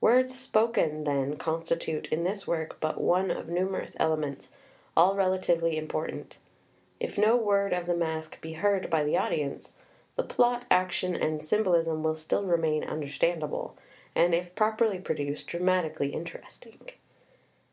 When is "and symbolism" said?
11.16-12.04